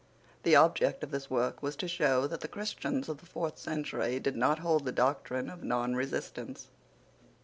[0.41, 4.19] The object of this work was to show that the Christians of the fourth century
[4.19, 6.69] did not hold the doctrine of nonresistance.